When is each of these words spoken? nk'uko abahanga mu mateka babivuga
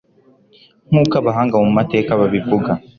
nk'uko 0.89 1.13
abahanga 1.21 1.55
mu 1.63 1.69
mateka 1.77 2.19
babivuga 2.19 2.71